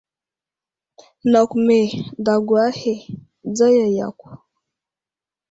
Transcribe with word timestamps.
Nakw 1.31 1.53
me 1.65 1.77
dagwa 2.25 2.57
aghe 2.67 2.95
dzaya 3.53 3.87
yakw. 3.97 4.25